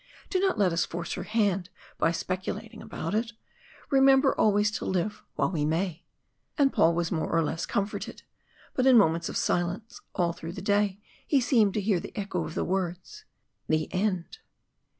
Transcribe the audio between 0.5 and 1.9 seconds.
let us force her hand